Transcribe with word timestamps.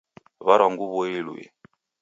Warwa 0.45 0.67
nguwo 0.71 0.97
iluye 1.17 1.47